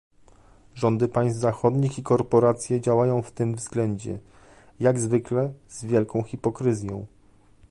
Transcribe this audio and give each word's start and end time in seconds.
Rządy 0.75 1.07
państw 1.07 1.39
zachodnich 1.39 1.99
i 1.99 2.03
korporacje 2.03 2.81
działają 2.81 3.21
w 3.21 3.31
tym 3.31 3.55
względzie, 3.55 4.19
jak 4.79 4.99
zwykle, 4.99 5.53
z 5.69 5.85
wielką 5.85 6.23
hipokryzją 6.23 7.05